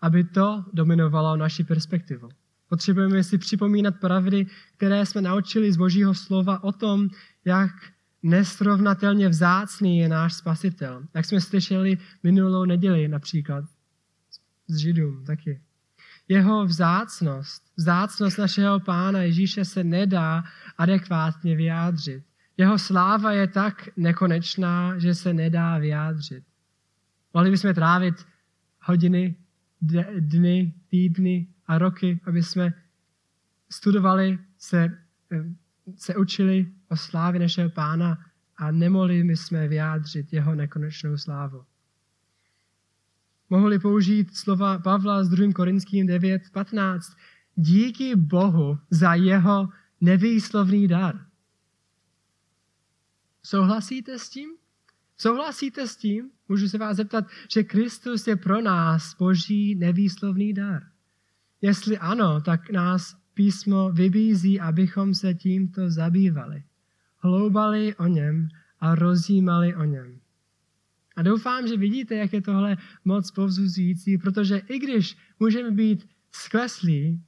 [0.00, 2.28] aby to dominovalo naši perspektivu.
[2.68, 4.46] Potřebujeme si připomínat pravdy,
[4.76, 7.08] které jsme naučili z Božího slova o tom,
[7.44, 7.70] jak
[8.22, 11.06] nesrovnatelně vzácný je náš spasitel.
[11.14, 13.64] Jak jsme slyšeli minulou neděli například
[14.68, 15.60] z Židům taky.
[16.28, 20.44] Jeho vzácnost, vzácnost našeho Pána Ježíše se nedá
[20.78, 22.29] adekvátně vyjádřit.
[22.60, 26.44] Jeho sláva je tak nekonečná, že se nedá vyjádřit.
[27.34, 28.14] Mohli bychom trávit
[28.80, 29.36] hodiny,
[30.18, 32.72] dny, týdny a roky, aby jsme
[33.70, 34.98] studovali, se,
[35.96, 38.18] se učili o slávě našeho pána
[38.56, 41.64] a nemohli bychom vyjádřit jeho nekonečnou slávu.
[43.50, 45.52] Mohli použít slova Pavla z 2.
[45.52, 47.00] Korinským 9.15.
[47.54, 49.68] Díky Bohu za jeho
[50.00, 51.29] nevýslovný dar.
[53.42, 54.50] Souhlasíte s tím?
[55.16, 56.30] Souhlasíte s tím?
[56.48, 60.82] Můžu se vás zeptat, že Kristus je pro nás boží nevýslovný dar.
[61.62, 66.62] Jestli ano, tak nás písmo vybízí, abychom se tímto zabývali.
[67.18, 68.48] Hloubali o něm
[68.80, 70.20] a rozjímali o něm.
[71.16, 77.22] A doufám, že vidíte, jak je tohle moc povzuzující, protože i když můžeme být skleslí,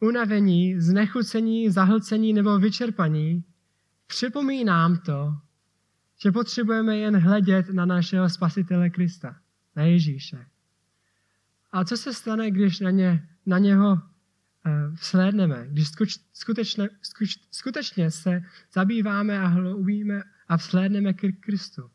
[0.00, 3.44] unavení, znechucení, zahlcení nebo vyčerpaní,
[4.06, 5.36] připomínám to,
[6.18, 9.36] že potřebujeme jen hledět na našeho spasitele Krista,
[9.76, 10.46] na Ježíše.
[11.72, 14.00] A co se stane, když na, ně, na něho uh,
[14.94, 15.88] vslédneme, když
[16.32, 16.88] skutečně,
[17.50, 21.90] skutečně se zabýváme a hloubíme a vslédneme k Kristu?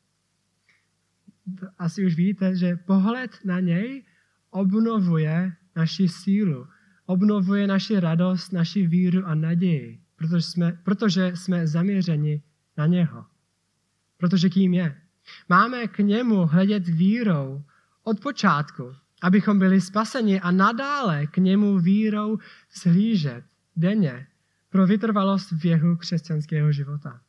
[1.77, 4.05] Asi už víte, že pohled na něj
[4.49, 6.67] obnovuje naši sílu,
[7.05, 12.43] obnovuje naši radost, naši víru a naději, protože jsme, protože jsme zaměřeni
[12.77, 13.25] na něho
[14.23, 14.95] protože kým je.
[15.49, 17.63] Máme k němu hledět vírou
[18.03, 22.37] od počátku, abychom byli spaseni a nadále k němu vírou
[22.73, 23.43] zhlížet
[23.75, 24.27] denně
[24.69, 27.19] pro vytrvalost věhu křesťanského života.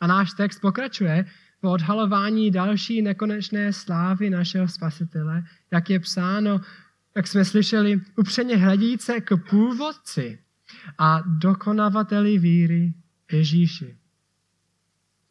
[0.00, 1.24] A náš text pokračuje
[1.62, 6.60] v odhalování další nekonečné slávy našeho spasitele, jak je psáno,
[7.16, 10.38] jak jsme slyšeli, upřeně hledíce k původci
[10.98, 12.94] a dokonavateli víry
[13.32, 13.99] Ježíši.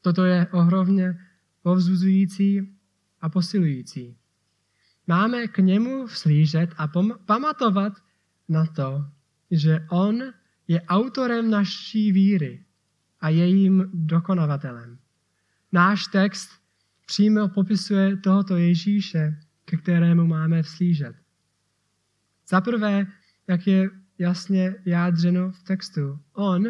[0.02, 1.20] Toto je ohromně
[1.62, 2.78] povzbuzující
[3.22, 4.18] a posilující.
[5.08, 6.88] Máme k němu vslížet a
[7.26, 7.94] pamatovat
[8.50, 9.06] na to,
[9.52, 10.24] že on
[10.68, 12.66] je autorem naší víry
[13.22, 15.00] a jejím dokonavatelem.
[15.72, 16.50] Náš text
[17.06, 21.16] přímo popisuje tohoto Ježíše, ke kterému máme vslížet.
[22.48, 23.08] Za prvé,
[23.48, 26.64] jak je jasně jádřeno v textu, on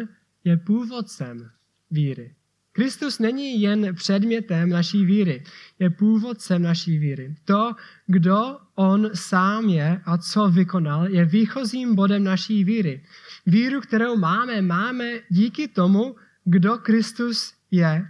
[0.44, 1.50] je původcem
[1.90, 2.34] víry.
[2.80, 5.44] Kristus není jen předmětem naší víry,
[5.78, 7.34] je původcem naší víry.
[7.44, 7.72] To,
[8.06, 13.04] kdo on sám je a co vykonal, je výchozím bodem naší víry.
[13.46, 18.08] Víru, kterou máme, máme díky tomu, kdo Kristus je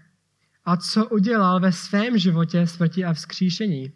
[0.64, 3.92] a co udělal ve svém životě smrti a vzkříšení.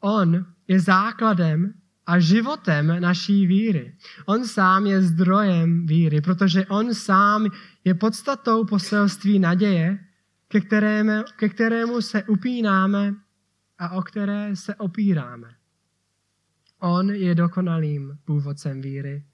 [0.00, 1.74] On je základem
[2.06, 3.94] a životem naší víry.
[4.26, 7.46] On sám je zdrojem víry, protože on sám
[7.84, 9.98] je podstatou poselství naděje,
[10.54, 13.14] ke kterému, ke kterému se upínáme
[13.78, 15.54] a o které se opíráme.
[16.78, 19.24] On je dokonalým původcem víry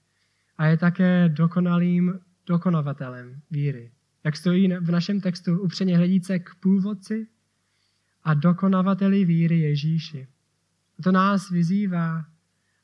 [0.57, 3.91] a je také dokonalým dokonovatelem víry.
[4.23, 7.27] Jak stojí v našem textu upřeně hledíce k původci
[8.23, 10.27] a dokonavateli víry Ježíši.
[11.03, 12.25] To nás vyzývá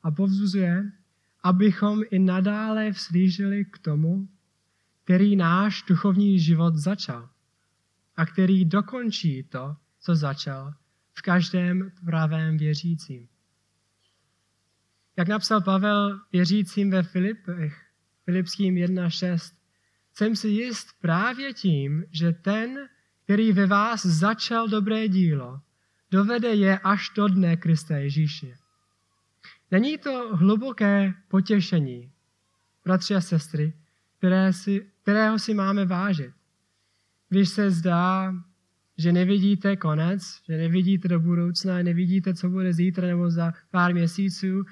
[0.02, 0.92] a povzuzuje,
[1.42, 4.28] abychom i nadále vzlížili k tomu,
[5.04, 7.28] který náš duchovní život začal
[8.18, 10.74] a který dokončí to, co začal
[11.14, 13.28] v každém pravém věřícím.
[15.16, 17.86] Jak napsal Pavel věřícím ve Filipech,
[18.24, 19.54] Filipským 1.6,
[20.14, 22.88] jsem si jist právě tím, že ten,
[23.24, 25.60] který ve vás začal dobré dílo,
[26.10, 28.56] dovede je až do dne Krista Ježíše.
[29.70, 32.12] Není to hluboké potěšení,
[32.84, 33.72] bratři a sestry,
[34.18, 36.37] které si, kterého si máme vážit.
[37.28, 38.34] Když se zdá,
[38.98, 44.64] že nevidíte konec, že nevidíte do budoucna, nevidíte, co bude zítra nebo za pár měsíců,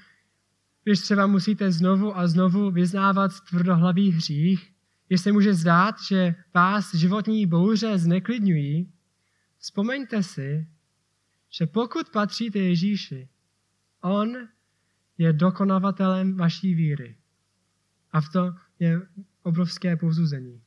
[0.85, 4.73] když třeba musíte znovu a znovu vyznávat tvrdohlavý hřích,
[5.09, 8.93] když se může zdát, že vás životní bouře zneklidňují,
[9.59, 10.67] vzpomeňte si,
[11.51, 13.29] že pokud patříte Ježíši,
[14.01, 14.37] On
[15.19, 17.17] je dokonavatelem vaší víry.
[18.13, 19.01] A v to je
[19.43, 20.63] obrovské povzuzení.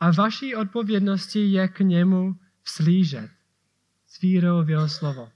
[0.00, 3.30] A vaší odpovědnosti je k němu vslížet
[4.06, 5.28] s vírou v jeho slovo.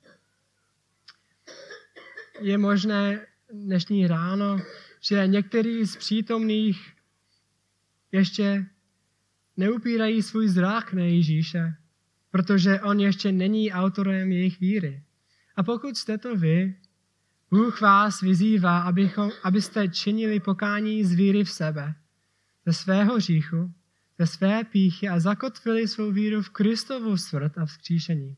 [2.41, 4.61] Je možné dnešní ráno,
[5.01, 6.93] že některý z přítomných
[8.13, 8.67] ještě
[9.57, 11.75] neupírají svůj zrak na Ježíše,
[12.31, 15.03] protože on ještě není autorem jejich víry.
[15.57, 16.77] A pokud jste to vy,
[17.51, 21.95] Bůh vás vyzývá, abychom, abyste činili pokání z víry v sebe,
[22.67, 23.73] ze svého říchu,
[24.23, 28.37] ze své píchy a zakotvili svou víru v Kristovu smrt a vzkříšení.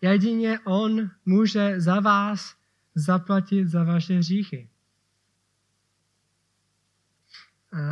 [0.00, 2.54] Jedině On může za vás
[2.94, 4.68] zaplatit za vaše hříchy.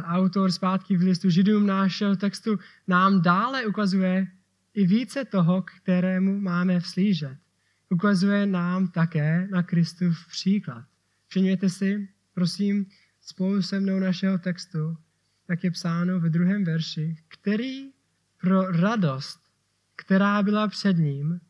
[0.05, 4.27] Autor zpátky v listu židům našeho textu nám dále ukazuje
[4.75, 7.39] i více toho, kterému máme vslížet
[7.91, 10.85] ukazuje nám také na Kristův příklad.
[11.27, 12.87] Všimněte si, prosím,
[13.21, 14.97] spolu se mnou našeho textu,
[15.53, 17.91] jak je psáno ve druhém verši, který
[18.41, 19.41] pro radost,
[19.97, 21.41] která byla před ním,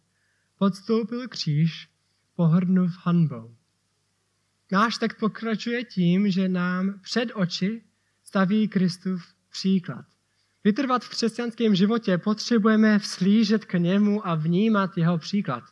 [0.58, 1.88] podstoupil kříž,
[2.36, 3.56] pohrdnuv hanbou.
[4.72, 7.82] Náš text pokračuje tím, že nám před oči
[8.24, 10.04] staví Kristův příklad.
[10.64, 15.64] Vytrvat v křesťanském životě potřebujeme vslížet k němu a vnímat jeho příklad.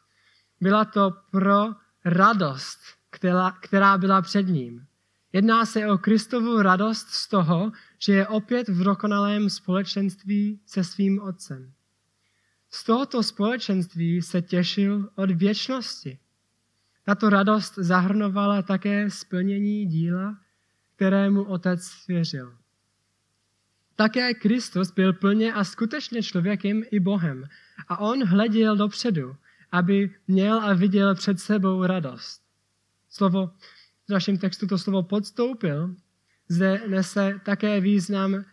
[0.61, 1.67] Byla to pro
[2.05, 2.79] radost,
[3.11, 4.87] která, která byla před ním.
[5.33, 11.23] Jedná se o Kristovu radost z toho, že je opět v dokonalém společenství se svým
[11.23, 11.73] otcem.
[12.71, 16.19] Z tohoto společenství se těšil od věčnosti.
[17.05, 20.39] Tato radost zahrnovala také splnění díla,
[20.97, 22.57] kterému otec svěřil.
[23.97, 27.45] Také Kristus byl plně a skutečně člověkem i Bohem
[27.89, 29.37] a on hleděl dopředu,
[29.73, 32.43] aby měl a viděl před sebou radost.
[33.11, 33.51] Slovo
[34.11, 35.95] v našem textu to slovo podstoupil,
[36.49, 38.45] zde nese také význam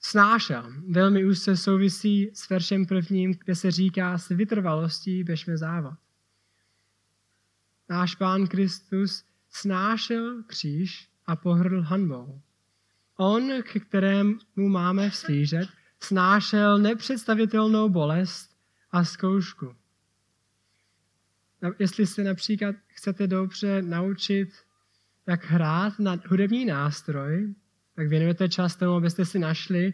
[0.00, 0.72] snášel.
[0.88, 5.94] Velmi úzce souvisí s veršem prvním, kde se říká s vytrvalostí běžme závod.
[7.88, 12.40] Náš Pán Kristus snášel kříž a pohrdl hanbou.
[13.16, 15.68] On, k kterému máme vslížet,
[16.00, 18.50] snášel nepředstavitelnou bolest
[18.90, 19.74] a zkoušku
[21.78, 24.48] jestli se například chcete dobře naučit,
[25.26, 27.54] jak hrát na hudební nástroj,
[27.96, 29.92] tak věnujete čas tomu, abyste si našli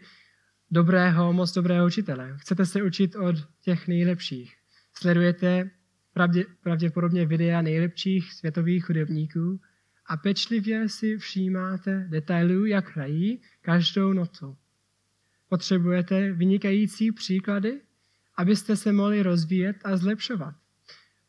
[0.71, 2.37] dobrého, moc dobrého učitele.
[2.37, 4.55] Chcete se učit od těch nejlepších.
[4.93, 5.69] Sledujete
[6.13, 9.61] pravdě, pravděpodobně videa nejlepších světových hudebníků
[10.05, 14.57] a pečlivě si všímáte detailů, jak hrají každou notu.
[15.49, 17.81] Potřebujete vynikající příklady,
[18.35, 20.55] abyste se mohli rozvíjet a zlepšovat.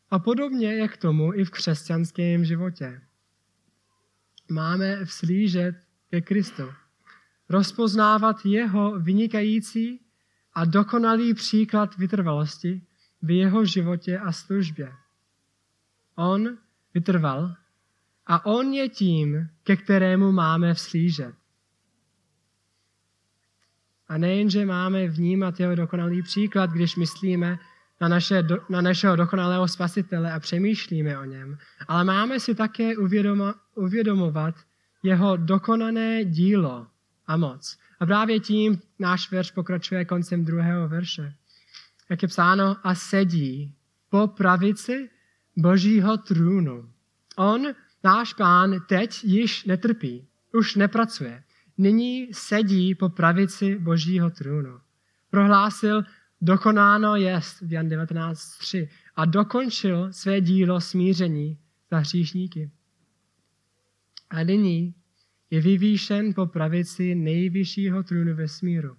[0.09, 3.01] A podobně je k tomu i v křesťanském životě.
[4.51, 5.75] Máme vslížet
[6.09, 6.63] ke Kristu.
[7.49, 9.99] Rozpoznávat jeho vynikající
[10.53, 12.81] a dokonalý příklad vytrvalosti
[13.21, 14.93] v jeho životě a službě.
[16.15, 16.57] On
[16.93, 17.55] vytrval
[18.27, 21.35] a on je tím, ke kterému máme vslížet.
[24.07, 27.59] A nejenže máme vnímat jeho dokonalý příklad, když myslíme
[28.01, 33.55] na, naše, na našeho dokonalého spasitele a přemýšlíme o něm, ale máme si také uvědoma,
[33.75, 34.55] uvědomovat
[35.03, 36.87] jeho dokonané dílo
[37.27, 37.77] a moc.
[37.99, 41.33] A právě tím náš verš pokračuje koncem druhého verše.
[42.09, 43.75] Jak je psáno, a sedí
[44.09, 45.09] po pravici
[45.57, 46.89] božího trůnu.
[47.35, 47.67] On,
[48.03, 51.43] náš pán, teď již netrpí, už nepracuje.
[51.77, 54.79] Nyní sedí po pravici božího trůnu.
[55.29, 56.03] Prohlásil,
[56.41, 61.57] dokonáno jest v Jan 19.3 a dokončil své dílo smíření
[61.91, 62.71] za hříšníky.
[64.29, 64.95] A nyní
[65.49, 68.97] je vyvýšen po pravici nejvyššího trůnu vesmíru.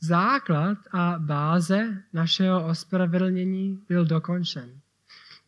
[0.00, 4.80] Základ a báze našeho ospravedlnění byl dokončen.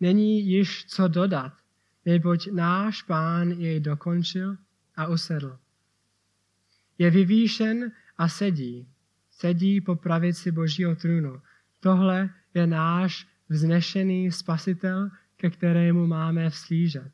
[0.00, 1.52] Není již co dodat,
[2.06, 4.56] neboť náš pán jej dokončil
[4.96, 5.58] a usedl.
[6.98, 8.88] Je vyvýšen a sedí.
[9.40, 11.40] Sedí po pravici Božího trůnu.
[11.80, 17.12] Tohle je náš vznešený spasitel, ke kterému máme vslížet.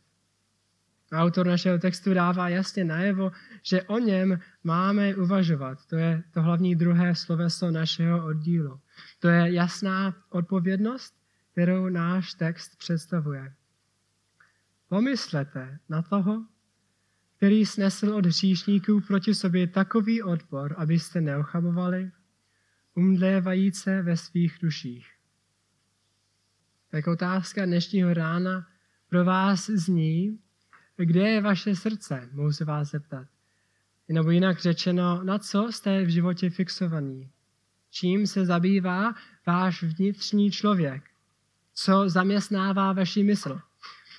[1.13, 5.87] Autor našeho textu dává jasně najevo, že o něm máme uvažovat.
[5.87, 8.81] To je to hlavní druhé sloveso našeho oddílu.
[9.19, 11.15] To je jasná odpovědnost,
[11.53, 13.55] kterou náš text představuje.
[14.89, 16.45] Pomyslete na toho,
[17.45, 22.11] který snesl od hříšníků proti sobě takový odpor, abyste neochabovali,
[22.95, 25.07] umdlévajíce ve svých duších.
[26.91, 28.67] Tak otázka dnešního rána
[29.09, 30.39] pro vás zní,
[30.97, 33.27] kde je vaše srdce, mohu se vás zeptat.
[34.09, 37.31] Nebo jinak řečeno, na co jste v životě fixovaní?
[37.91, 39.15] Čím se zabývá
[39.47, 41.03] váš vnitřní člověk?
[41.75, 43.61] Co zaměstnává vaši mysl?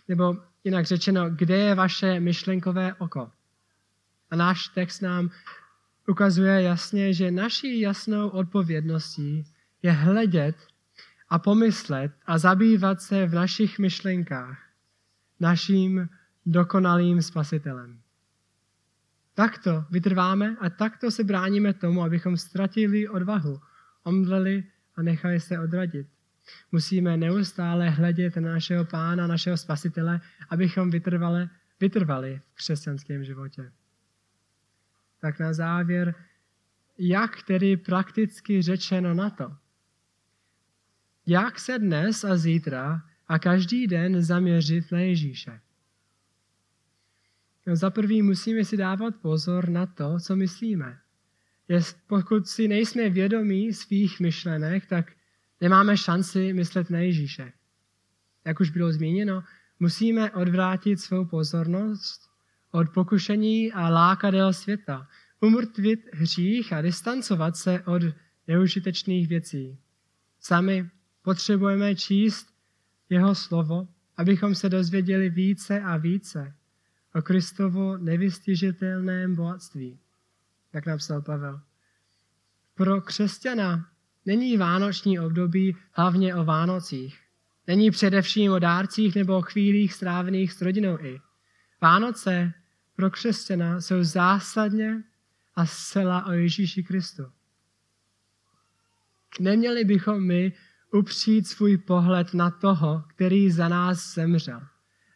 [0.07, 3.31] Nebo jinak řečeno, kde je vaše myšlenkové oko?
[4.31, 5.29] A náš text nám
[6.07, 9.43] ukazuje jasně, že naší jasnou odpovědností
[9.81, 10.55] je hledět
[11.29, 14.59] a pomyslet a zabývat se v našich myšlenkách
[15.39, 16.09] naším
[16.45, 17.99] dokonalým spasitelem.
[19.33, 23.59] Takto vytrváme a takto se bráníme tomu, abychom ztratili odvahu,
[24.03, 24.63] omdleli
[24.95, 26.07] a nechali se odradit.
[26.71, 33.71] Musíme neustále hledět na našeho pána, našeho spasitele, abychom vytrvali, vytrvali v křesťanském životě.
[35.21, 36.15] Tak na závěr,
[36.97, 39.55] jak tedy prakticky řečeno na to?
[41.25, 45.59] Jak se dnes a zítra a každý den zaměřit na Ježíše?
[47.65, 50.99] No, za prvý musíme si dávat pozor na to, co myslíme.
[51.67, 55.11] Jest, pokud si nejsme vědomí svých myšlenek, tak
[55.61, 57.53] nemáme šanci myslet na Ježíše.
[58.45, 59.43] Jak už bylo zmíněno,
[59.79, 62.29] musíme odvrátit svou pozornost
[62.71, 65.07] od pokušení a lákadel světa,
[65.39, 68.01] umrtvit hřích a distancovat se od
[68.47, 69.77] neužitečných věcí.
[70.39, 70.89] Sami
[71.21, 72.47] potřebujeme číst
[73.09, 73.87] jeho slovo,
[74.17, 76.55] abychom se dozvěděli více a více
[77.15, 79.99] o Kristovo nevystižitelném bohatství,
[80.73, 81.61] jak napsal Pavel.
[82.73, 83.89] Pro křesťana
[84.25, 87.19] není vánoční období hlavně o Vánocích.
[87.67, 91.21] Není především o dárcích nebo o chvílích strávených s rodinou i.
[91.81, 92.53] Vánoce
[92.95, 95.03] pro křesťana jsou zásadně
[95.55, 97.23] a zcela o Ježíši Kristu.
[99.39, 100.53] Neměli bychom my
[100.91, 104.61] upřít svůj pohled na toho, který za nás zemřel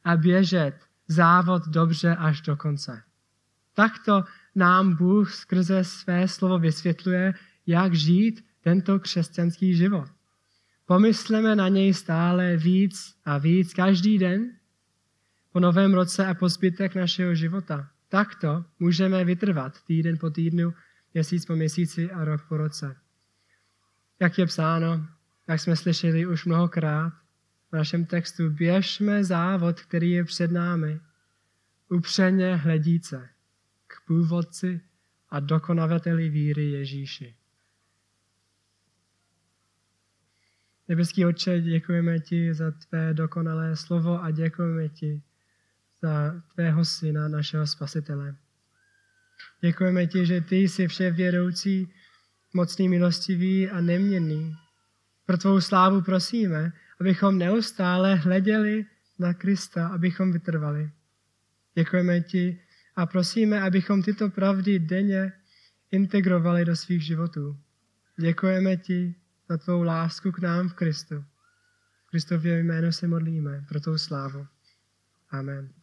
[0.03, 0.75] a běžet
[1.07, 3.03] závod dobře až do konce.
[3.73, 4.23] Takto
[4.55, 7.33] nám Bůh skrze své slovo vysvětluje,
[7.67, 10.07] jak žít tento křesťanský život.
[10.85, 14.51] Pomysleme na něj stále víc a víc každý den
[15.51, 17.89] po novém roce a po zbytek našeho života.
[18.09, 20.73] Takto můžeme vytrvat týden po týdnu,
[21.13, 22.95] měsíc po měsíci a rok po roce.
[24.19, 25.07] Jak je psáno,
[25.47, 27.13] jak jsme slyšeli už mnohokrát,
[27.71, 30.99] v našem textu běžme závod, který je před námi,
[31.89, 33.29] upřeně hledíce
[33.87, 34.81] k původci
[35.29, 37.35] a dokonavateli víry Ježíši.
[40.89, 45.21] Nebeský Otče, děkujeme ti za tvé dokonalé slovo a děkujeme ti
[46.01, 48.35] za tvého syna, našeho spasitele.
[49.61, 51.93] Děkujeme ti, že ty jsi vše vědoucí,
[52.53, 54.55] mocný, milostivý a neměnný.
[55.25, 58.85] Pro tvou slávu prosíme, abychom neustále hleděli
[59.19, 60.91] na Krista, abychom vytrvali.
[61.75, 62.61] Děkujeme ti
[62.95, 65.33] a prosíme, abychom tyto pravdy denně
[65.91, 67.57] integrovali do svých životů.
[68.17, 69.15] Děkujeme ti
[69.49, 71.25] za tvou lásku k nám v Kristu.
[72.05, 74.47] V Kristově jménu se modlíme pro tou slávu.
[75.29, 75.78] Amen.